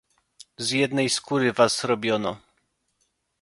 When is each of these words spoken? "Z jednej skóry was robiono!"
"Z 0.57 0.71
jednej 0.71 1.09
skóry 1.09 1.53
was 1.53 1.83
robiono!" 1.83 2.37